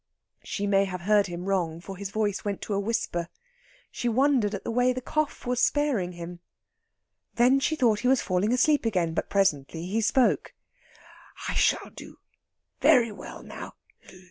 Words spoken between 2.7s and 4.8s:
a whisper. She wondered at the